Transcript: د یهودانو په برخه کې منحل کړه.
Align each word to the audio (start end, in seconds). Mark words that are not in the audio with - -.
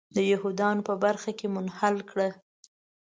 د 0.15 0.17
یهودانو 0.31 0.81
په 0.89 0.93
برخه 1.03 1.31
کې 1.39 1.47
منحل 1.55 1.97
کړه. 2.09 2.29